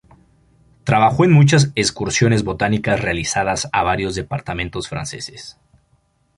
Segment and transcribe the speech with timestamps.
[0.83, 5.59] Trabajó en muchas excursiones botánicas realizadas a varios departamentos franceses.